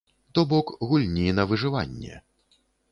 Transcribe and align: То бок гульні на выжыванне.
То 0.35 0.43
бок 0.53 0.71
гульні 0.87 1.29
на 1.41 1.47
выжыванне. 1.53 2.13